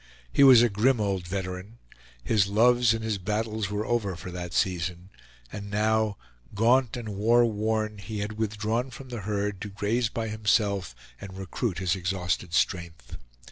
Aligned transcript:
He 0.33 0.41
was 0.43 0.63
a 0.63 0.67
grim 0.69 0.99
old 0.99 1.27
veteran. 1.27 1.77
His 2.23 2.47
loves 2.47 2.91
and 2.95 3.03
his 3.03 3.19
battles 3.19 3.69
were 3.69 3.85
over 3.85 4.15
for 4.15 4.31
that 4.31 4.51
season, 4.51 5.11
and 5.51 5.69
now, 5.69 6.17
gaunt 6.55 6.97
and 6.97 7.09
war 7.09 7.45
worn, 7.45 7.99
he 7.99 8.17
had 8.17 8.35
withdrawn 8.39 8.89
from 8.89 9.09
the 9.09 9.21
herd 9.21 9.61
to 9.61 9.69
graze 9.69 10.09
by 10.09 10.29
himself 10.29 10.95
and 11.21 11.37
recruit 11.37 11.77
his 11.77 11.95
exhausted 11.95 12.51
strength. 12.55 13.15